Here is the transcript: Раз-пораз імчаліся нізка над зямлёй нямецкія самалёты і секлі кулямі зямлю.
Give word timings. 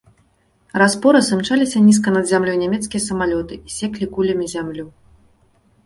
Раз-пораз 0.81 1.25
імчаліся 1.35 1.83
нізка 1.91 2.15
над 2.17 2.25
зямлёй 2.31 2.57
нямецкія 2.65 3.01
самалёты 3.09 3.53
і 3.67 3.79
секлі 3.79 4.05
кулямі 4.17 4.45
зямлю. 4.59 4.85